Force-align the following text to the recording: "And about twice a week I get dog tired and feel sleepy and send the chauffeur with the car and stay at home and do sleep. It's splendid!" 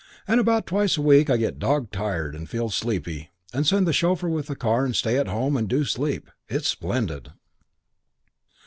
"And 0.27 0.39
about 0.39 0.65
twice 0.65 0.97
a 0.97 1.01
week 1.03 1.29
I 1.29 1.37
get 1.37 1.59
dog 1.59 1.91
tired 1.91 2.33
and 2.33 2.49
feel 2.49 2.71
sleepy 2.71 3.29
and 3.53 3.67
send 3.67 3.85
the 3.87 3.93
chauffeur 3.93 4.27
with 4.29 4.47
the 4.47 4.55
car 4.55 4.83
and 4.83 4.95
stay 4.95 5.19
at 5.19 5.27
home 5.27 5.55
and 5.55 5.69
do 5.69 5.85
sleep. 5.85 6.31
It's 6.49 6.67
splendid!" 6.69 7.33